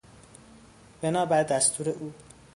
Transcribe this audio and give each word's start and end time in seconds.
بنابر 1.01 1.43
دستور 1.43 1.89
او 1.89 2.13